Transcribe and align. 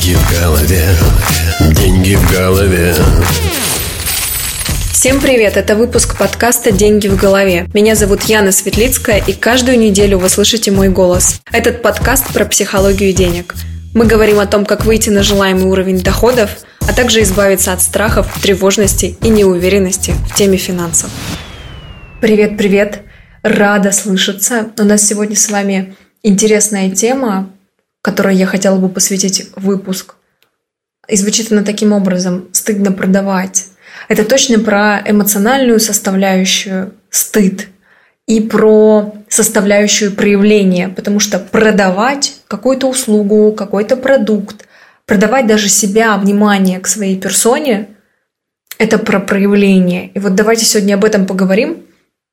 Деньги 0.00 0.16
в 0.16 0.40
голове, 0.40 0.88
деньги 1.72 2.14
в 2.14 2.32
голове. 2.32 2.94
Всем 4.92 5.20
привет! 5.20 5.58
Это 5.58 5.76
выпуск 5.76 6.16
подкаста 6.16 6.72
«Деньги 6.72 7.06
в 7.06 7.16
голове». 7.16 7.68
Меня 7.74 7.94
зовут 7.94 8.22
Яна 8.22 8.50
Светлицкая, 8.50 9.18
и 9.18 9.34
каждую 9.34 9.78
неделю 9.78 10.16
вы 10.16 10.30
слышите 10.30 10.70
мой 10.70 10.88
голос. 10.88 11.42
Этот 11.52 11.82
подкаст 11.82 12.32
про 12.32 12.46
психологию 12.46 13.12
денег. 13.12 13.54
Мы 13.92 14.06
говорим 14.06 14.40
о 14.40 14.46
том, 14.46 14.64
как 14.64 14.86
выйти 14.86 15.10
на 15.10 15.22
желаемый 15.22 15.64
уровень 15.64 16.00
доходов, 16.00 16.50
а 16.88 16.94
также 16.94 17.20
избавиться 17.22 17.74
от 17.74 17.82
страхов, 17.82 18.26
тревожности 18.40 19.18
и 19.20 19.28
неуверенности 19.28 20.14
в 20.30 20.34
теме 20.34 20.56
финансов. 20.56 21.10
Привет-привет! 22.22 23.02
Рада 23.42 23.92
слышаться. 23.92 24.68
У 24.78 24.82
нас 24.82 25.06
сегодня 25.06 25.36
с 25.36 25.50
вами 25.50 25.94
интересная 26.22 26.90
тема, 26.90 27.50
которой 28.02 28.36
я 28.36 28.46
хотела 28.46 28.76
бы 28.76 28.88
посвятить 28.88 29.50
выпуск. 29.56 30.14
И 31.08 31.16
звучит 31.16 31.50
она 31.52 31.62
таким 31.62 31.92
образом 31.92 32.48
«стыдно 32.52 32.92
продавать». 32.92 33.66
Это 34.08 34.24
точно 34.24 34.58
про 34.58 35.02
эмоциональную 35.04 35.80
составляющую 35.80 36.94
стыд 37.10 37.68
и 38.26 38.40
про 38.40 39.14
составляющую 39.28 40.12
проявления, 40.12 40.88
потому 40.88 41.20
что 41.20 41.38
продавать 41.38 42.36
какую-то 42.46 42.88
услугу, 42.88 43.52
какой-то 43.52 43.96
продукт, 43.96 44.66
продавать 45.06 45.46
даже 45.46 45.68
себя, 45.68 46.16
внимание 46.16 46.80
к 46.80 46.86
своей 46.86 47.18
персоне– 47.20 47.88
это 48.78 48.98
про 48.98 49.20
проявление. 49.20 50.08
И 50.14 50.18
вот 50.18 50.34
давайте 50.34 50.64
сегодня 50.64 50.94
об 50.94 51.04
этом 51.04 51.26
поговорим– 51.26 51.84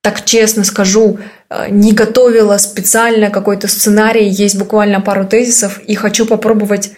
так 0.07 0.23
честно 0.23 0.63
скажу, 0.63 1.20
э, 1.49 1.66
не 1.70 1.91
готовила 1.91 2.57
специально 2.59 3.29
какой-то 3.29 3.67
сценарий, 3.67 4.30
есть 4.30 4.57
буквально 4.57 5.02
пару 5.02 5.25
тезисов, 5.25 5.81
и 5.85 5.95
хочу 5.95 6.25
попробовать 6.25 6.91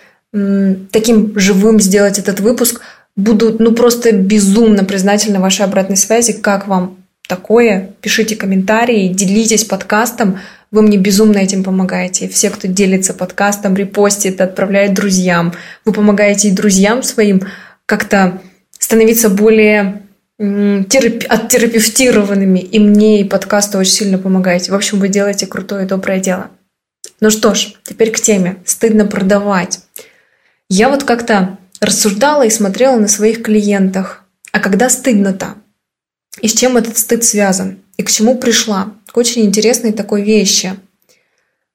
таким 0.92 1.34
живым 1.40 1.80
сделать 1.80 2.20
этот 2.20 2.40
выпуск. 2.40 2.82
Буду 3.16 3.56
ну 3.58 3.72
просто 3.72 4.12
безумно 4.12 4.84
признательна 4.84 5.40
вашей 5.40 5.66
обратной 5.66 5.98
связи. 5.98 6.34
Как 6.34 6.68
вам 6.68 6.98
такое? 7.28 7.90
Пишите 8.00 8.36
комментарии, 8.36 9.08
делитесь 9.08 9.66
подкастом. 9.66 10.38
Вы 10.70 10.84
мне 10.84 10.98
безумно 10.98 11.40
этим 11.40 11.64
помогаете. 11.64 12.30
Все, 12.30 12.52
кто 12.52 12.68
делится 12.68 13.16
подкастом, 13.16 13.76
репостит, 13.76 14.40
отправляет 14.40 14.94
друзьям. 14.94 15.54
Вы 15.84 15.94
помогаете 15.94 16.50
и 16.50 16.52
друзьям 16.52 17.02
своим 17.02 17.42
как-то 17.88 18.40
становиться 18.78 19.30
более 19.30 20.04
терапи- 20.40 21.26
оттерапевтированными, 21.26 22.60
и 22.60 22.80
мне, 22.80 23.22
и 23.22 23.24
подкасту 23.24 23.78
очень 23.78 23.92
сильно 23.92 24.18
помогаете. 24.18 24.72
В 24.72 24.76
общем, 24.76 25.00
вы 25.00 25.10
делаете 25.10 25.48
крутое 25.48 25.86
доброе 25.86 26.20
дело. 26.20 26.50
Ну 27.20 27.30
что 27.30 27.54
ж, 27.54 27.74
теперь 27.84 28.12
к 28.12 28.20
теме. 28.20 28.58
Стыдно 28.66 29.06
продавать. 29.06 29.82
Я 30.70 30.90
вот 30.90 31.04
как-то 31.04 31.58
рассуждала 31.82 32.46
и 32.46 32.50
смотрела 32.50 32.98
на 32.98 33.08
своих 33.08 33.44
клиентах. 33.44 34.24
А 34.52 34.60
когда 34.60 34.90
стыдно-то? 34.90 35.56
И 36.42 36.48
с 36.48 36.54
чем 36.54 36.78
этот 36.78 36.98
стыд 36.98 37.24
связан? 37.24 37.80
И 37.98 38.04
к 38.04 38.12
чему 38.12 38.38
пришла? 38.38 38.94
К 39.08 39.18
очень 39.18 39.46
интересной 39.46 39.92
такой 39.92 40.24
вещи. 40.24 40.74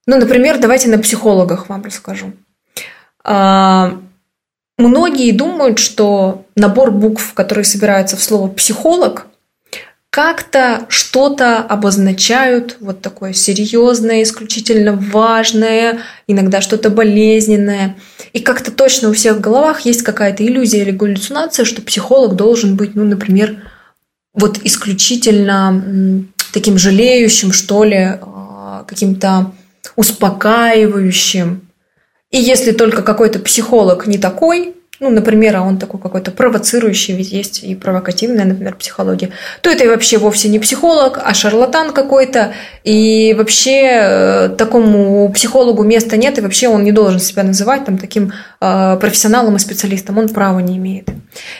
Ну, 0.07 0.19
например, 0.19 0.59
давайте 0.59 0.89
на 0.89 0.99
психологах 0.99 1.69
вам 1.69 1.83
расскажу. 1.83 2.33
А, 3.23 4.01
Многие 4.77 5.31
думают, 5.33 5.79
что 5.79 6.47
набор 6.57 6.91
букв, 6.91 7.33
которые 7.35 7.65
собираются 7.65 8.17
в 8.17 8.23
слово 8.23 8.49
«психолог», 8.49 9.27
как-то 10.11 10.87
что-то 10.91 11.59
обозначают, 11.59 12.77
вот 12.79 13.01
такое 13.01 13.33
серьезное, 13.33 14.23
исключительно 14.23 14.93
важное, 14.93 16.03
иногда 16.29 16.61
что-то 16.61 16.89
болезненное. 16.91 17.97
И 18.33 18.39
как-то 18.39 18.71
точно 18.71 19.09
у 19.09 19.13
всех 19.13 19.39
в 19.39 19.41
головах 19.41 19.81
есть 19.81 20.03
какая-то 20.03 20.47
иллюзия 20.47 20.83
или 20.83 20.93
галлюцинация, 20.93 21.65
что 21.65 21.83
психолог 21.83 22.37
должен 22.37 22.77
быть, 22.77 22.95
ну, 22.95 23.03
например, 23.05 23.65
вот 24.35 24.61
исключительно 24.63 26.25
таким 26.53 26.79
жалеющим, 26.79 27.53
что 27.53 27.83
ли, 27.83 28.19
а, 28.21 28.85
каким-то 28.87 29.51
успокаивающим, 29.97 31.64
и 32.35 32.39
если 32.39 32.73
только 32.73 33.03
какой-то 33.03 33.39
психолог 33.39 34.09
не 34.09 34.19
такой, 34.19 34.75
ну, 34.99 35.09
например, 35.09 35.57
а 35.57 35.63
он 35.63 35.79
такой 35.79 36.01
какой-то 36.01 36.33
провоцирующий, 36.33 37.15
ведь 37.15 37.31
есть 37.31 37.63
и 37.63 37.77
провокативная, 37.77 38.45
например, 38.45 38.75
психология, 38.75 39.31
то 39.61 39.71
это 39.71 39.87
вообще 39.87 40.19
вовсе 40.19 40.49
не 40.49 40.59
психолог, 40.59 41.21
а 41.23 41.33
шарлатан 41.33 41.93
какой-то, 41.93 42.53
и 42.83 43.37
вообще 43.39 43.83
э, 43.85 44.49
такому 44.59 45.31
психологу 45.33 45.85
места 45.85 46.17
нет, 46.17 46.37
и 46.39 46.41
вообще 46.41 46.67
он 46.67 46.83
не 46.83 46.91
должен 46.91 47.21
себя 47.21 47.45
называть 47.45 47.85
там 47.85 47.99
таким 47.99 48.33
э, 48.61 48.97
профессионалом 49.01 49.55
и 49.55 49.61
специалистом, 49.61 50.19
он 50.19 50.29
права 50.29 50.59
не 50.59 50.79
имеет. 50.79 51.11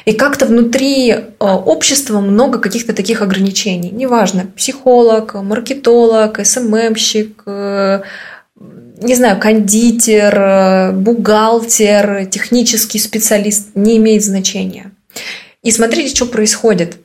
И 0.07 0.13
как-то 0.13 0.45
внутри 0.45 1.11
э, 1.11 1.23
общества 1.39 2.19
много 2.19 2.59
каких-то 2.59 2.93
таких 2.93 3.23
ограничений, 3.23 3.91
неважно, 3.93 4.47
психолог, 4.57 5.35
маркетолог, 5.35 6.45
СММщик, 6.45 7.45
не 9.01 9.15
знаю, 9.15 9.41
кондитер, 9.41 10.35
э, 10.39 10.93
бухгалтер, 10.93 12.27
технический 12.27 12.99
специалист, 12.99 13.69
не 13.75 13.97
имеет 13.97 14.25
значения. 14.25 14.93
И 15.63 15.71
смотрите, 15.71 16.15
что 16.15 16.27
происходит. 16.27 16.97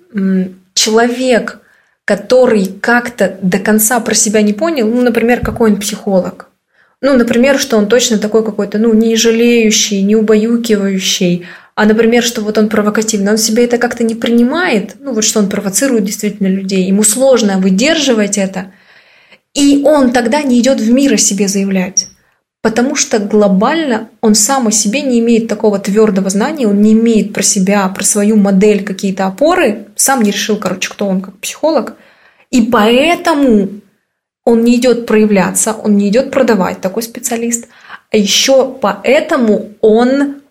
Человек, 0.74 1.62
который 2.06 2.66
как-то 2.82 3.38
до 3.42 3.60
конца 3.60 4.00
про 4.00 4.16
себя 4.16 4.42
не 4.42 4.54
понял, 4.54 4.88
ну, 4.88 5.02
например, 5.02 5.42
какой 5.42 5.72
он 5.72 5.80
психолог, 5.80 6.50
ну, 7.02 7.16
например, 7.16 7.58
что 7.60 7.78
он 7.78 7.88
точно 7.88 8.18
такой 8.18 8.44
какой-то, 8.44 8.78
ну, 8.78 8.94
не 8.94 9.16
жалеющий, 9.16 10.02
не 10.02 10.16
убаюкивающий, 10.16 11.46
а, 11.76 11.86
например, 11.86 12.24
что 12.24 12.42
вот 12.42 12.58
он 12.58 12.68
провокативный, 12.68 13.32
он 13.32 13.38
себе 13.38 13.64
это 13.64 13.78
как-то 13.78 14.04
не 14.04 14.16
принимает, 14.16 14.96
ну, 15.00 15.14
вот 15.14 15.24
что 15.24 15.40
он 15.40 15.50
провоцирует 15.50 16.04
действительно 16.04 16.48
людей, 16.48 16.84
ему 16.84 17.04
сложно 17.04 17.58
выдерживать 17.58 18.38
это, 18.38 18.72
и 19.54 19.82
он 19.84 20.12
тогда 20.12 20.42
не 20.42 20.60
идет 20.60 20.80
в 20.80 20.92
мир 20.92 21.14
о 21.14 21.18
себе 21.18 21.48
заявлять. 21.48 22.08
Потому 22.62 22.96
что 22.96 23.20
глобально 23.20 24.10
он 24.22 24.36
сам 24.36 24.68
о 24.68 24.72
себе 24.72 25.02
не 25.02 25.20
имеет 25.20 25.48
такого 25.48 25.80
твердого 25.80 26.30
знания, 26.30 26.68
он 26.68 26.82
не 26.82 26.92
имеет 26.92 27.34
про 27.34 27.42
себя, 27.42 27.88
про 27.88 28.04
свою 28.04 28.36
модель 28.36 28.84
какие-то 28.84 29.28
опоры, 29.28 29.88
сам 29.96 30.22
не 30.22 30.32
решил, 30.32 30.58
короче, 30.58 30.90
кто 30.90 31.08
он 31.08 31.22
как 31.22 31.38
психолог. 31.40 31.96
И 32.52 32.62
поэтому 32.62 33.70
он 34.44 34.64
не 34.64 34.76
идет 34.76 35.06
проявляться, 35.06 35.74
он 35.74 35.96
не 35.96 36.10
идет 36.10 36.32
продавать, 36.32 36.82
такой 36.82 37.04
специалист. 37.04 37.68
А 38.12 38.18
еще 38.18 38.76
поэтому 38.82 39.70
он 39.80 40.42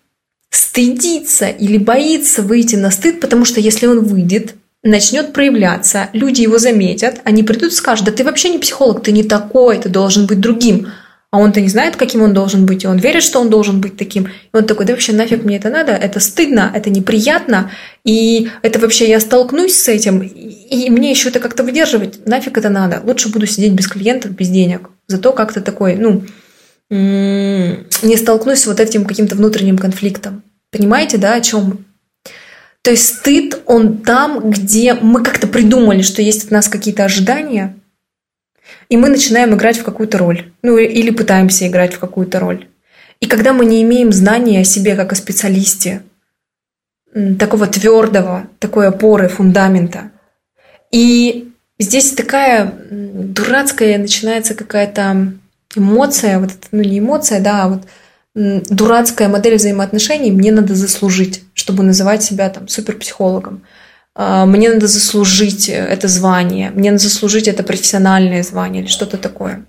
стыдится 0.49 1.47
или 1.47 1.77
боится 1.77 2.41
выйти 2.41 2.75
на 2.75 2.89
стыд, 2.89 3.19
потому 3.19 3.45
что 3.45 3.59
если 3.59 3.85
он 3.85 4.03
выйдет, 4.03 4.55
начнет 4.83 5.33
проявляться, 5.33 6.09
люди 6.13 6.41
его 6.41 6.57
заметят, 6.57 7.21
они 7.23 7.43
придут 7.43 7.73
и 7.73 7.75
скажут, 7.75 8.05
да 8.05 8.11
ты 8.11 8.23
вообще 8.23 8.49
не 8.49 8.59
психолог, 8.59 9.03
ты 9.03 9.11
не 9.11 9.23
такой, 9.23 9.77
ты 9.77 9.89
должен 9.89 10.25
быть 10.25 10.39
другим. 10.39 10.87
А 11.31 11.37
он-то 11.37 11.61
не 11.61 11.69
знает, 11.69 11.95
каким 11.95 12.23
он 12.23 12.33
должен 12.33 12.65
быть, 12.65 12.83
и 12.83 12.87
он 12.87 12.97
верит, 12.97 13.21
что 13.21 13.39
он 13.39 13.51
должен 13.51 13.81
быть 13.81 13.97
таким. 13.97 14.25
И 14.25 14.29
он 14.57 14.65
такой, 14.65 14.87
да 14.87 14.93
вообще 14.93 15.13
нафиг 15.13 15.43
мне 15.43 15.57
это 15.57 15.69
надо, 15.69 15.91
это 15.91 16.19
стыдно, 16.19 16.71
это 16.73 16.89
неприятно, 16.89 17.69
и 18.03 18.49
это 18.63 18.79
вообще 18.79 19.07
я 19.07 19.19
столкнусь 19.19 19.75
с 19.75 19.87
этим, 19.89 20.21
и 20.21 20.89
мне 20.89 21.11
еще 21.11 21.29
это 21.29 21.39
как-то 21.39 21.63
выдерживать, 21.63 22.25
нафиг 22.25 22.57
это 22.57 22.69
надо. 22.69 23.01
Лучше 23.03 23.29
буду 23.29 23.45
сидеть 23.45 23.73
без 23.73 23.87
клиентов, 23.87 24.31
без 24.31 24.49
денег. 24.49 24.89
Зато 25.07 25.31
как-то 25.33 25.61
такой, 25.61 25.97
ну, 25.97 26.23
не 26.89 28.17
столкнусь 28.17 28.61
с 28.61 28.65
вот 28.65 28.79
этим 28.79 29.05
каким-то 29.05 29.35
внутренним 29.35 29.77
конфликтом. 29.77 30.41
Понимаете, 30.71 31.17
да, 31.17 31.35
о 31.35 31.41
чем 31.41 31.85
то 32.89 32.93
есть 32.93 33.17
стыд, 33.17 33.61
он 33.67 33.99
там, 33.99 34.49
где 34.49 34.95
мы 34.95 35.23
как-то 35.23 35.45
придумали, 35.45 36.01
что 36.01 36.23
есть 36.23 36.45
от 36.45 36.49
нас 36.49 36.67
какие-то 36.67 37.03
ожидания, 37.03 37.75
и 38.89 38.97
мы 38.97 39.09
начинаем 39.09 39.53
играть 39.53 39.77
в 39.77 39.83
какую-то 39.83 40.17
роль. 40.17 40.51
Ну, 40.63 40.75
или 40.75 41.11
пытаемся 41.11 41.67
играть 41.67 41.93
в 41.93 41.99
какую-то 41.99 42.39
роль. 42.39 42.67
И 43.19 43.27
когда 43.27 43.53
мы 43.53 43.67
не 43.67 43.83
имеем 43.83 44.11
знания 44.11 44.61
о 44.61 44.63
себе 44.63 44.95
как 44.95 45.11
о 45.11 45.15
специалисте, 45.15 46.01
такого 47.37 47.67
твердого, 47.67 48.47
такой 48.57 48.87
опоры, 48.87 49.27
фундамента. 49.27 50.09
И 50.91 51.51
здесь 51.77 52.13
такая 52.13 52.73
дурацкая 52.89 53.99
начинается 53.99 54.55
какая-то 54.55 55.33
эмоция, 55.75 56.39
вот 56.39 56.49
это, 56.49 56.67
ну 56.71 56.81
не 56.81 56.97
эмоция, 56.97 57.39
да, 57.39 57.65
а 57.65 57.69
вот 57.69 57.83
дурацкая 58.33 59.29
модель 59.29 59.57
взаимоотношений, 59.57 60.31
мне 60.31 60.51
надо 60.51 60.73
заслужить, 60.73 61.43
чтобы 61.59 61.83
называть 61.83 62.23
себя 62.23 62.49
там 62.49 62.67
суперпсихологом. 62.67 63.63
А, 64.15 64.45
мне 64.45 64.69
надо 64.69 64.87
заслужить 64.87 65.69
это 65.69 66.07
звание, 66.07 66.71
мне 66.71 66.91
надо 66.91 67.03
заслужить 67.03 67.47
это 67.47 67.63
профессиональное 67.63 68.43
звание 68.43 68.83
или 68.83 68.89
что-то 68.89 69.17
такое. 69.17 69.65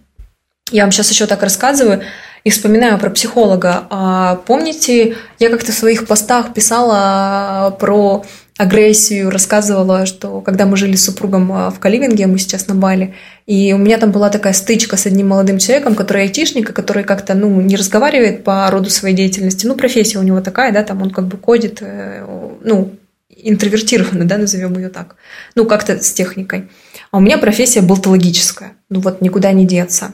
Я 0.70 0.84
вам 0.84 0.92
сейчас 0.92 1.10
еще 1.10 1.26
так 1.26 1.42
рассказываю 1.42 2.02
и 2.44 2.50
вспоминаю 2.50 2.98
про 2.98 3.10
психолога. 3.10 3.86
А, 3.90 4.36
помните, 4.46 5.16
я 5.40 5.50
как-то 5.50 5.72
в 5.72 5.74
своих 5.74 6.06
постах 6.06 6.54
писала 6.54 7.76
про 7.78 8.24
агрессию, 8.60 9.30
рассказывала, 9.30 10.04
что 10.04 10.42
когда 10.42 10.66
мы 10.66 10.76
жили 10.76 10.94
с 10.94 11.06
супругом 11.06 11.50
а, 11.50 11.70
в 11.70 11.78
Каливинге, 11.78 12.26
мы 12.26 12.38
сейчас 12.38 12.66
на 12.68 12.74
Бали, 12.74 13.14
и 13.46 13.72
у 13.72 13.78
меня 13.78 13.96
там 13.96 14.12
была 14.12 14.28
такая 14.28 14.52
стычка 14.52 14.98
с 14.98 15.06
одним 15.06 15.28
молодым 15.28 15.58
человеком, 15.58 15.94
который 15.94 16.24
айтишник, 16.24 16.70
который 16.74 17.04
как-то, 17.04 17.32
ну, 17.32 17.58
не 17.62 17.76
разговаривает 17.76 18.44
по 18.44 18.70
роду 18.70 18.90
своей 18.90 19.16
деятельности, 19.16 19.66
ну, 19.66 19.76
профессия 19.76 20.18
у 20.18 20.22
него 20.22 20.42
такая, 20.42 20.72
да, 20.72 20.82
там 20.82 21.00
он 21.00 21.10
как 21.10 21.26
бы 21.26 21.38
кодит, 21.38 21.78
э, 21.80 22.22
ну, 22.62 22.92
интровертированно, 23.34 24.26
да, 24.26 24.36
назовем 24.36 24.76
ее 24.76 24.90
так, 24.90 25.16
ну, 25.54 25.64
как-то 25.64 25.98
с 25.98 26.12
техникой. 26.12 26.68
А 27.12 27.16
у 27.16 27.20
меня 27.20 27.38
профессия 27.38 27.80
болтологическая, 27.80 28.72
ну, 28.90 29.00
вот 29.00 29.22
никуда 29.22 29.52
не 29.52 29.66
деться. 29.66 30.12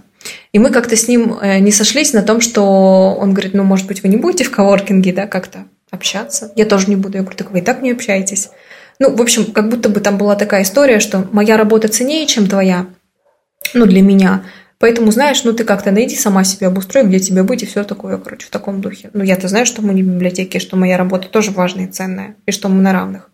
И 0.53 0.61
мы 0.61 0.71
как-то 0.71 0.95
с 0.95 1.09
ним 1.09 1.37
э, 1.43 1.59
не 1.59 1.73
сошлись 1.73 2.13
на 2.13 2.23
том, 2.23 2.41
что 2.41 3.17
он 3.21 3.33
говорит, 3.33 3.55
ну, 3.55 3.65
может 3.65 3.89
быть, 3.89 4.05
вы 4.05 4.09
не 4.09 4.17
будете 4.17 4.45
в 4.45 4.53
коворкинге, 4.53 5.13
да, 5.13 5.27
как-то 5.27 5.65
общаться. 5.97 6.53
Я 6.57 6.65
тоже 6.65 6.89
не 6.89 6.97
буду. 6.97 7.17
Я 7.17 7.23
говорю, 7.23 7.37
так 7.37 7.51
вы 7.51 7.59
и 7.59 7.63
так 7.63 7.83
не 7.83 7.91
общаетесь. 7.91 8.51
Ну, 8.99 9.15
в 9.15 9.21
общем, 9.21 9.53
как 9.53 9.69
будто 9.69 9.89
бы 9.89 10.01
там 10.01 10.17
была 10.17 10.37
такая 10.37 10.63
история, 10.63 11.01
что 11.01 11.29
моя 11.33 11.57
работа 11.57 11.89
ценнее, 11.89 12.27
чем 12.27 12.49
твоя, 12.49 12.87
ну, 13.75 13.87
для 13.87 14.03
меня. 14.03 14.45
Поэтому, 14.79 15.11
знаешь, 15.11 15.43
ну, 15.45 15.53
ты 15.53 15.65
как-то 15.65 15.91
найди 15.91 16.17
сама 16.17 16.45
себе 16.45 16.67
обустрой, 16.67 17.05
где 17.05 17.19
тебе 17.19 17.43
быть, 17.43 17.63
и 17.63 17.67
все 17.67 17.83
такое, 17.85 18.19
короче, 18.19 18.47
в 18.47 18.51
таком 18.51 18.81
духе. 18.81 19.11
Ну, 19.15 19.25
я-то 19.25 19.49
знаю, 19.49 19.67
что 19.67 19.83
мы 19.83 19.95
не 19.95 20.03
в 20.03 20.07
библиотеке, 20.07 20.59
что 20.59 20.77
моя 20.77 20.97
работа 20.97 21.29
тоже 21.29 21.51
важная 21.51 21.87
и 21.87 21.91
ценная, 21.91 22.37
и 22.45 22.53
что 22.53 22.69
мы 22.69 22.83
на 22.83 22.93
равных. 22.93 23.31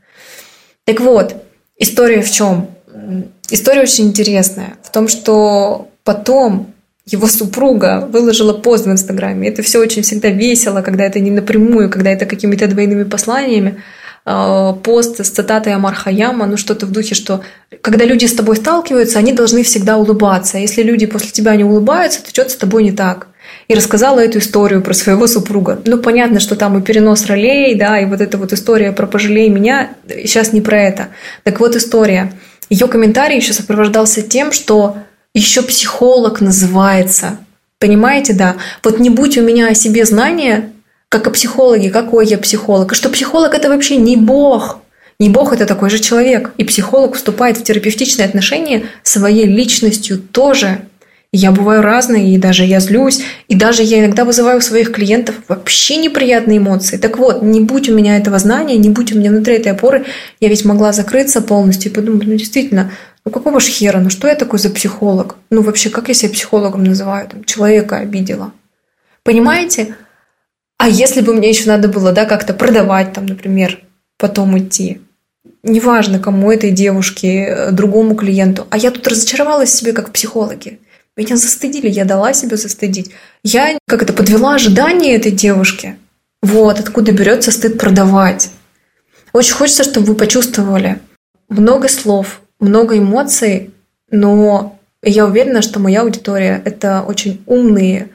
Так 0.85 1.01
вот, 1.01 1.37
история 1.79 2.23
в 2.23 2.31
чем? 2.31 2.71
История 3.51 3.83
очень 3.83 4.09
интересная. 4.09 4.75
В 4.83 4.91
том, 4.91 5.09
что 5.09 5.91
потом 6.05 6.73
его 7.05 7.27
супруга 7.27 8.09
выложила 8.11 8.53
пост 8.53 8.87
в 8.87 8.91
Инстаграме. 8.91 9.49
Это 9.49 9.63
все 9.63 9.79
очень 9.79 10.03
всегда 10.03 10.29
весело, 10.29 10.83
когда 10.83 11.05
это 11.05 11.19
не 11.21 11.31
напрямую, 11.31 11.91
когда 11.91 12.11
это 12.11 12.27
какими-то 12.27 12.69
двойными 12.69 13.05
посланиями. 13.05 13.83
А, 14.25 14.75
пост 14.75 15.25
с 15.25 15.31
цитатой 15.31 15.75
Амар 15.75 15.95
Хаяма, 15.95 16.47
ну 16.47 16.57
что-то 16.57 16.87
в 16.87 16.93
духе, 16.93 17.17
что 17.17 17.43
когда 17.81 18.05
люди 18.05 18.27
с 18.27 18.35
тобой 18.35 18.57
сталкиваются, 18.57 19.19
они 19.19 19.33
должны 19.33 19.65
всегда 19.65 19.97
улыбаться. 19.97 20.59
Если 20.59 20.83
люди 20.83 21.07
после 21.07 21.31
тебя 21.31 21.57
не 21.57 21.65
улыбаются, 21.65 22.23
то 22.23 22.31
что-то 22.31 22.51
с 22.51 22.57
тобой 22.57 22.85
не 22.85 22.93
так. 22.93 23.27
И 23.67 23.75
рассказала 23.75 24.21
эту 24.21 24.39
историю 24.39 24.81
про 24.81 24.95
своего 24.95 25.27
супруга. 25.27 25.81
Ну, 25.85 25.99
понятно, 25.99 26.39
что 26.39 26.55
там 26.55 26.79
и 26.79 26.83
перенос 26.83 27.27
ролей, 27.27 27.75
да, 27.75 27.99
и 27.99 28.05
вот 28.05 28.21
эта 28.21 28.39
вот 28.39 28.53
история 28.53 28.93
про 28.93 29.07
«пожалей 29.07 29.49
меня», 29.49 29.95
сейчас 30.09 30.53
не 30.53 30.61
про 30.61 30.81
это. 30.81 31.09
Так 31.43 31.59
вот 31.59 31.75
история. 31.75 32.33
Ее 32.71 32.87
комментарий 32.87 33.37
еще 33.37 33.53
сопровождался 33.53 34.23
тем, 34.23 34.53
что 34.53 34.97
еще 35.35 35.63
психолог 35.63 36.41
называется. 36.41 37.39
Понимаете, 37.79 38.33
да? 38.33 38.57
Вот 38.85 39.01
не 39.01 39.11
будь 39.11 39.39
у 39.39 39.43
меня 39.43 39.69
о 39.69 39.75
себе 39.75 40.05
знания, 40.05 40.73
как 41.09 41.27
о 41.27 41.31
психологе, 41.31 41.91
какой 41.91 42.27
я 42.27 42.39
психолог. 42.39 42.95
Что 42.95 43.09
психолог– 43.09 43.55
это 43.55 43.69
вообще 43.69 43.97
не 43.97 44.17
Бог. 44.17 44.79
Не 45.19 45.29
Бог– 45.29 45.53
это 45.55 45.67
такой 45.67 45.91
же 45.91 45.99
человек. 45.99 46.53
И 46.59 46.65
психолог 46.65 47.17
вступает 47.17 47.57
в 47.57 47.65
терапевтичные 47.65 48.27
отношения 48.27 48.85
своей 49.03 49.47
личностью 49.47 50.19
тоже. 50.19 50.83
я 51.35 51.51
бываю 51.51 51.81
разной, 51.81 52.29
и 52.29 52.39
даже 52.39 52.65
я 52.65 52.79
злюсь, 52.79 53.23
и 53.49 53.55
даже 53.55 53.83
я 53.83 54.01
иногда 54.01 54.27
вызываю 54.27 54.59
у 54.59 54.61
своих 54.61 54.93
клиентов 54.93 55.37
вообще 55.49 55.97
неприятные 55.97 56.59
эмоции. 56.59 56.99
Так 56.99 57.19
вот, 57.19 57.43
не 57.43 57.61
будь 57.61 57.89
у 57.89 57.95
меня 57.95 58.19
этого 58.19 58.39
знания, 58.39 58.77
не 58.77 58.91
будь 58.91 59.13
у 59.13 59.19
меня 59.19 59.31
внутри 59.31 59.57
этой 59.57 59.73
опоры, 59.73 60.05
я 60.41 60.49
ведь 60.49 60.67
могла 60.67 60.93
закрыться 60.93 61.41
полностью 61.41 61.91
и 61.91 61.95
подумать, 61.95 62.27
ну 62.27 62.35
действительно, 62.35 62.93
ну 63.25 63.31
какого 63.31 63.61
ж 63.61 63.67
хера, 63.67 64.01
ну 64.01 64.11
что 64.11 64.29
я 64.29 64.35
такой 64.35 64.59
за 64.59 64.71
психолог? 64.71 65.37
Ну 65.51 65.63
вообще, 65.63 65.91
как 65.91 66.09
я 66.09 66.15
себя 66.15 66.33
психологом 66.33 66.85
называю? 66.85 67.29
Там, 67.29 67.45
человека 67.45 67.99
обидела. 67.99 68.53
Понимаете? 69.23 69.97
А 70.79 70.89
если 70.89 71.21
бы 71.21 71.35
мне 71.35 71.49
еще 71.49 71.69
надо 71.69 71.89
было, 71.89 72.13
да, 72.13 72.25
как-то 72.25 72.55
продавать 72.55 73.13
там, 73.13 73.27
например, 73.27 73.81
потом 74.19 74.59
идти, 74.59 75.01
неважно 75.63 76.19
кому 76.19 76.51
этой 76.51 76.71
девушке, 76.71 77.45
э, 77.45 77.71
другому 77.71 78.17
клиенту, 78.17 78.67
а 78.71 78.79
я 78.79 78.91
тут 78.91 79.07
разочаровалась 79.07 79.71
в 79.71 79.75
себе 79.75 79.93
как 79.93 80.09
в 80.09 80.13
психологе. 80.13 80.81
Меня 81.17 81.37
застыдили, 81.37 81.89
я 81.89 82.05
дала 82.05 82.33
себя 82.33 82.57
застыдить. 82.57 83.13
Я 83.45 83.79
как 83.87 84.03
это 84.03 84.13
подвела 84.13 84.55
ожидания 84.55 85.15
этой 85.15 85.31
девушки. 85.31 85.97
Вот, 86.43 86.81
откуда 86.81 87.13
берется 87.13 87.53
стыд 87.53 87.79
продавать. 87.79 88.51
Очень 89.33 89.55
хочется, 89.55 89.85
чтобы 89.85 90.07
вы 90.09 90.15
почувствовали 90.15 91.01
много 91.49 91.89
слов, 91.89 92.42
много 92.63 92.97
эмоций, 92.97 93.75
но 94.11 94.79
я 95.03 95.27
уверена, 95.27 95.63
что 95.63 95.81
моя 95.81 96.03
аудитория— 96.03 96.63
это 96.65 97.03
очень 97.03 97.43
умные, 97.47 98.11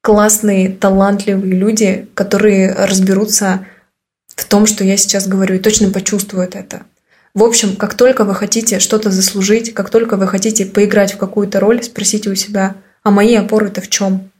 классные, 0.00 0.68
талантливые 0.68 1.54
люди, 1.54 2.08
которые 2.14 2.72
разберутся 2.72 3.66
в 4.26 4.44
том, 4.44 4.66
что 4.66 4.84
я 4.84 4.96
сейчас 4.96 5.28
говорю, 5.28 5.54
и 5.54 5.60
точно 5.60 5.90
почувствуют 5.90 6.56
это. 6.56 6.82
В 7.34 7.42
общем, 7.42 7.76
как 7.76 7.94
только 7.94 8.24
вы 8.24 8.34
хотите 8.34 8.80
что-то 8.80 9.10
заслужить, 9.10 9.72
как 9.72 9.90
только 9.90 10.16
вы 10.16 10.26
хотите 10.26 10.66
поиграть 10.66 11.14
в 11.14 11.18
какую-то 11.18 11.60
роль, 11.60 11.82
спросите 11.82 12.30
у 12.30 12.34
себя, 12.34 12.76
а 13.02 13.10
мои 13.10 13.34
опоры-то 13.34 13.80
в 13.80 13.88
чем? 13.88 14.30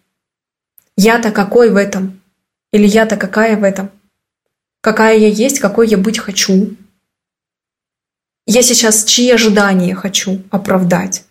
Я-то 0.97 1.31
какой 1.31 1.71
в 1.71 1.77
этом? 1.77 2.21
Или 2.73 2.87
я-то 2.87 3.17
какая 3.17 3.57
в 3.57 3.63
этом? 3.63 3.91
Какая 4.81 5.17
я 5.17 5.29
есть, 5.29 5.61
какой 5.61 5.89
я 5.89 5.97
быть 5.97 6.19
хочу? 6.19 6.77
Я 8.47 8.63
сейчас 8.63 9.05
чьи 9.05 9.31
ожидания 9.31 9.95
хочу 9.95 10.43
оправдать? 10.51 11.25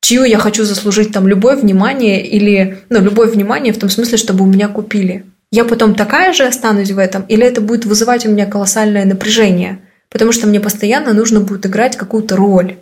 Чью 0.00 0.24
я 0.24 0.38
хочу 0.38 0.64
заслужить 0.64 1.12
там 1.12 1.26
любое 1.26 1.56
внимание 1.56 2.24
или, 2.24 2.78
ну, 2.88 3.00
любое 3.00 3.26
внимание 3.26 3.72
в 3.72 3.78
том 3.78 3.90
смысле, 3.90 4.16
чтобы 4.16 4.44
у 4.44 4.46
меня 4.46 4.68
купили? 4.68 5.26
Я 5.50 5.64
потом 5.64 5.96
такая 5.96 6.32
же 6.32 6.44
останусь 6.46 6.92
в 6.92 6.98
этом, 6.98 7.22
или 7.22 7.44
это 7.44 7.60
будет 7.60 7.84
вызывать 7.84 8.24
у 8.26 8.30
меня 8.30 8.46
колоссальное 8.46 9.04
напряжение, 9.04 9.80
потому 10.08 10.30
что 10.30 10.46
мне 10.46 10.60
постоянно 10.60 11.12
нужно 11.12 11.40
будет 11.40 11.66
играть 11.66 11.96
какую-то 11.96 12.36
роль. 12.36 12.78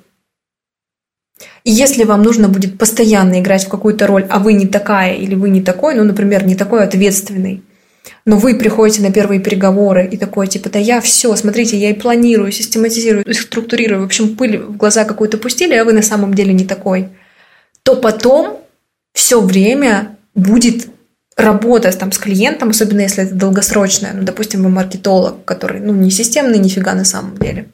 И 1.65 1.71
если 1.71 2.05
вам 2.05 2.23
нужно 2.23 2.49
будет 2.49 2.77
постоянно 2.77 3.41
играть 3.41 3.65
в 3.65 3.69
какую-то 3.69 4.07
роль, 4.07 4.27
а 4.29 4.39
вы 4.39 4.53
не 4.53 4.67
такая 4.67 5.15
или 5.15 5.35
вы 5.35 5.49
не 5.49 5.63
такой, 5.63 5.95
ну, 5.95 6.05
например, 6.05 6.45
не 6.45 6.55
такой 6.55 6.85
ответственный, 6.85 7.63
но 8.25 8.37
вы 8.37 8.55
приходите 8.57 9.03
на 9.03 9.13
первые 9.13 9.41
переговоры 9.41 10.07
и 10.07 10.17
такой, 10.17 10.47
типа, 10.47 10.69
да 10.71 10.79
я 10.79 11.01
все, 11.01 11.35
смотрите, 11.37 11.77
я 11.77 11.91
и 11.91 11.95
планирую, 11.95 12.53
систематизирую, 12.53 13.25
структурирую, 13.35 14.03
в 14.03 14.05
общем, 14.05 14.37
пыль 14.37 14.59
в 14.59 14.77
глаза 14.77 15.05
какую-то 15.05 15.39
пустили, 15.39 15.75
а 15.75 15.85
вы 15.85 15.93
на 15.93 16.03
самом 16.03 16.35
деле 16.35 16.53
не 16.53 16.65
такой, 16.65 17.09
то 17.83 17.97
потом 17.97 18.61
все 19.15 19.41
время 19.41 20.17
будет 20.35 20.89
работа 21.37 21.91
там, 21.97 22.13
с 22.13 22.19
клиентом, 22.19 22.71
особенно 22.71 23.01
если 23.01 23.25
это 23.25 23.35
долгосрочная, 23.35 24.13
ну, 24.13 24.23
допустим, 24.23 24.63
вы 24.63 24.69
маркетолог, 24.69 25.45
который, 25.45 25.81
ну, 25.81 25.93
не 25.93 26.11
системный 26.11 26.59
нифига 26.59 26.95
на 26.95 27.05
самом 27.05 27.39
деле, 27.39 27.69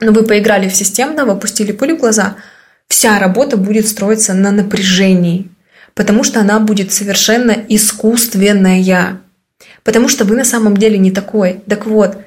но 0.00 0.12
вы 0.12 0.24
поиграли 0.24 0.68
в 0.68 0.74
системного, 0.74 1.36
пустили 1.36 1.72
пыль 1.72 1.96
в 1.96 2.00
глаза, 2.00 2.36
вся 2.88 3.18
работа 3.18 3.56
будет 3.56 3.88
строиться 3.88 4.34
на 4.34 4.52
напряжении, 4.52 5.48
потому 5.94 6.24
что 6.24 6.40
она 6.40 6.60
будет 6.60 6.92
совершенно 6.92 7.56
искусственная 7.68 8.78
потому 9.84 10.08
что 10.08 10.24
вы 10.24 10.36
на 10.36 10.44
самом 10.44 10.76
деле 10.76 10.98
не 10.98 11.10
такой. 11.10 11.60
Так 11.66 11.86
вот, 11.86 12.18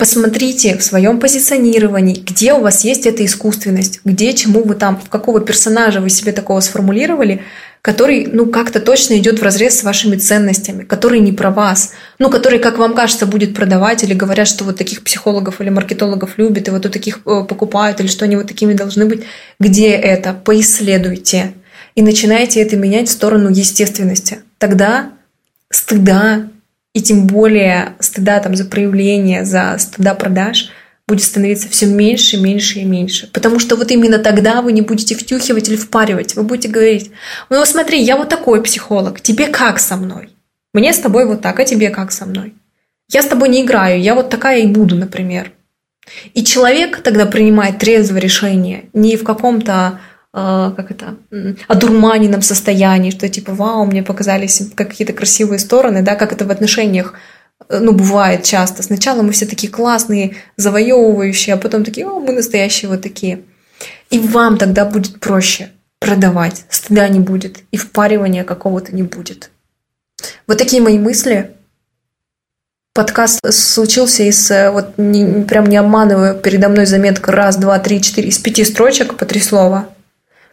посмотрите 0.00 0.78
в 0.78 0.82
своем 0.82 1.20
позиционировании, 1.20 2.22
где 2.26 2.54
у 2.54 2.60
вас 2.60 2.84
есть 2.84 3.06
эта 3.06 3.24
искусственность, 3.24 4.00
где, 4.04 4.32
чему 4.32 4.62
вы 4.62 4.74
там, 4.74 4.98
в 4.98 5.10
какого 5.10 5.40
персонажа 5.40 6.00
вы 6.00 6.08
себе 6.08 6.32
такого 6.32 6.60
сформулировали, 6.60 7.42
который, 7.82 8.26
ну, 8.26 8.46
как-то 8.46 8.80
точно 8.80 9.18
идет 9.18 9.40
в 9.40 9.42
разрез 9.42 9.78
с 9.78 9.84
вашими 9.84 10.16
ценностями, 10.16 10.84
который 10.84 11.20
не 11.20 11.32
про 11.32 11.50
вас, 11.50 11.92
ну, 12.18 12.30
который, 12.30 12.58
как 12.58 12.78
вам 12.78 12.94
кажется, 12.94 13.26
будет 13.26 13.54
продавать, 13.54 14.02
или 14.02 14.14
говорят, 14.14 14.48
что 14.48 14.64
вот 14.64 14.76
таких 14.76 15.02
психологов 15.02 15.60
или 15.60 15.68
маркетологов 15.68 16.38
любят, 16.38 16.68
и 16.68 16.70
вот 16.70 16.86
у 16.86 16.90
таких 16.90 17.20
э, 17.26 17.44
покупают, 17.48 18.00
или 18.00 18.08
что 18.08 18.24
они 18.24 18.36
вот 18.36 18.48
такими 18.48 18.72
должны 18.72 19.04
быть. 19.04 19.24
Где 19.58 19.90
это? 19.90 20.32
Поисследуйте. 20.32 21.52
И 21.94 22.02
начинайте 22.02 22.60
это 22.62 22.76
менять 22.76 23.08
в 23.08 23.12
сторону 23.12 23.50
естественности. 23.50 24.40
Тогда 24.58 25.10
стыда, 25.70 26.48
и 26.92 27.00
тем 27.00 27.26
более 27.26 27.94
стыда 28.00 28.40
там 28.40 28.56
за 28.56 28.64
проявление, 28.64 29.44
за 29.44 29.76
стыда 29.78 30.14
продаж 30.14 30.70
будет 31.06 31.24
становиться 31.24 31.68
все 31.68 31.86
меньше, 31.86 32.36
меньше 32.36 32.78
и 32.80 32.84
меньше. 32.84 33.28
Потому 33.32 33.58
что 33.58 33.76
вот 33.76 33.90
именно 33.90 34.18
тогда 34.18 34.62
вы 34.62 34.72
не 34.72 34.80
будете 34.80 35.16
втюхивать 35.16 35.68
или 35.68 35.76
впаривать. 35.76 36.36
Вы 36.36 36.44
будете 36.44 36.68
говорить, 36.68 37.10
ну 37.48 37.64
смотри, 37.64 38.00
я 38.00 38.16
вот 38.16 38.28
такой 38.28 38.62
психолог, 38.62 39.20
тебе 39.20 39.48
как 39.48 39.80
со 39.80 39.96
мной? 39.96 40.30
Мне 40.72 40.92
с 40.92 40.98
тобой 40.98 41.26
вот 41.26 41.42
так, 41.42 41.58
а 41.58 41.64
тебе 41.64 41.90
как 41.90 42.12
со 42.12 42.26
мной? 42.26 42.54
Я 43.12 43.22
с 43.22 43.26
тобой 43.26 43.48
не 43.48 43.62
играю, 43.62 44.00
я 44.00 44.14
вот 44.14 44.30
такая 44.30 44.60
и 44.60 44.68
буду, 44.68 44.94
например. 44.94 45.52
И 46.32 46.44
человек 46.44 47.02
тогда 47.02 47.26
принимает 47.26 47.78
трезвое 47.78 48.20
решение 48.20 48.84
не 48.92 49.16
в 49.16 49.24
каком-то 49.24 50.00
как 50.32 50.90
это, 50.90 51.16
одурманенном 51.66 52.42
состоянии, 52.42 53.10
что 53.10 53.28
типа, 53.28 53.52
вау, 53.52 53.84
мне 53.84 54.02
показались 54.02 54.62
какие-то 54.76 55.12
красивые 55.12 55.58
стороны, 55.58 56.02
да, 56.02 56.14
как 56.14 56.32
это 56.32 56.44
в 56.44 56.50
отношениях 56.52 57.14
э, 57.68 57.80
ну, 57.80 57.92
бывает 57.92 58.44
часто. 58.44 58.82
Сначала 58.82 59.22
мы 59.22 59.32
все 59.32 59.46
такие 59.46 59.72
классные, 59.72 60.36
завоевывающие, 60.56 61.54
а 61.54 61.58
потом 61.58 61.82
такие, 61.82 62.06
о, 62.06 62.20
мы 62.20 62.32
настоящие 62.32 62.88
вот 62.88 63.02
такие. 63.02 63.42
И 64.10 64.20
вам 64.20 64.56
тогда 64.56 64.84
будет 64.84 65.18
проще 65.18 65.70
продавать, 65.98 66.64
стыда 66.68 67.08
не 67.08 67.20
будет, 67.20 67.64
и 67.72 67.76
впаривания 67.76 68.44
какого-то 68.44 68.94
не 68.94 69.02
будет. 69.02 69.50
Вот 70.46 70.58
такие 70.58 70.80
мои 70.80 70.98
мысли. 70.98 71.56
подкаст 72.94 73.40
случился 73.52 74.22
из, 74.22 74.48
э, 74.50 74.70
вот 74.70 74.96
не, 74.96 75.42
прям 75.44 75.66
не 75.66 75.76
обманываю, 75.76 76.36
передо 76.36 76.68
мной 76.68 76.86
заметка 76.86 77.32
раз, 77.32 77.56
два, 77.56 77.80
три, 77.80 78.00
четыре, 78.00 78.28
из 78.28 78.38
пяти 78.38 78.64
строчек 78.64 79.16
по 79.16 79.24
три 79.24 79.40
слова. 79.40 79.88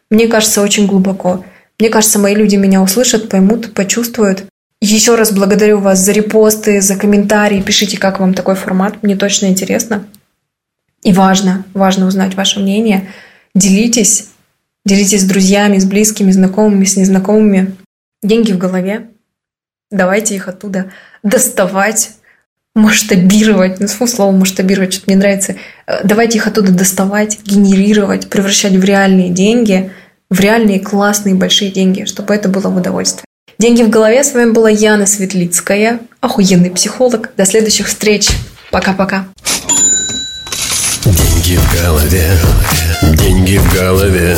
Мне 0.09 0.27
кажется, 0.27 0.61
очень 0.61 0.87
глубоко. 0.87 1.43
Мне 1.79 1.89
кажется, 1.89 2.19
мои 2.19 2.33
люди 2.33 2.55
меня 2.55 2.81
услышат, 2.81 3.29
поймут, 3.29 3.73
почувствуют. 3.73 4.45
Еще 4.79 5.15
раз 5.15 5.31
благодарю 5.31 5.79
вас 5.79 5.99
за 5.99 6.11
репосты, 6.11 6.81
за 6.81 6.95
комментарии. 6.95 7.61
Пишите, 7.61 7.97
как 7.97 8.19
вам 8.19 8.33
такой 8.33 8.55
формат. 8.55 9.03
Мне 9.03 9.15
точно 9.15 9.47
интересно. 9.47 10.07
И 11.03 11.13
важно, 11.13 11.65
важно 11.73 12.07
узнать 12.07 12.35
ваше 12.35 12.59
мнение. 12.59 13.09
Делитесь. 13.55 14.29
Делитесь 14.85 15.21
с 15.21 15.25
друзьями, 15.25 15.79
с 15.79 15.85
близкими, 15.85 16.31
знакомыми, 16.31 16.85
с 16.85 16.95
незнакомыми. 16.95 17.75
Деньги 18.23 18.51
в 18.51 18.57
голове. 18.57 19.09
Давайте 19.91 20.35
их 20.35 20.47
оттуда 20.47 20.91
доставать, 21.23 22.11
масштабировать. 22.77 23.79
Ну, 23.79 24.07
слово 24.07 24.31
масштабировать 24.31 24.93
что-то 24.93 25.11
мне 25.11 25.17
нравится. 25.17 25.55
Э, 25.87 25.99
давайте 26.03 26.37
их 26.37 26.47
оттуда 26.47 26.71
доставать, 26.71 27.39
генерировать, 27.43 28.29
превращать 28.29 28.73
в 28.73 28.83
реальные 28.83 29.29
деньги, 29.29 29.91
в 30.29 30.39
реальные 30.39 30.79
классные 30.79 31.35
большие 31.35 31.71
деньги, 31.71 32.05
чтобы 32.05 32.33
это 32.33 32.47
было 32.47 32.69
в 32.69 32.77
удовольствие. 32.77 33.25
Деньги 33.57 33.81
в 33.81 33.89
голове. 33.89 34.23
С 34.23 34.33
вами 34.33 34.51
была 34.51 34.69
Яна 34.69 35.07
Светлицкая, 35.07 35.99
охуенный 36.21 36.69
психолог. 36.69 37.31
До 37.35 37.45
следующих 37.45 37.87
встреч. 37.87 38.29
Пока-пока. 38.71 39.25
Деньги 41.03 41.57
в 41.57 41.81
голове, 41.81 42.31
деньги 43.01 43.57
в 43.57 43.73
голове. 43.73 44.37